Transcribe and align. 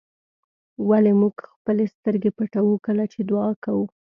ولې 0.89 1.11
موږ 1.21 1.35
خپلې 1.53 1.85
سترګې 1.95 2.31
پټوو 2.37 2.75
کله 2.85 3.03
چې 3.11 3.19
دعا 3.29 3.51
کوو. 3.63 3.85